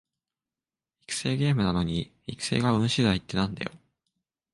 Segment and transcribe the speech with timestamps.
[1.05, 3.71] 育成ゲームなのに育成が運しだいってなんだよ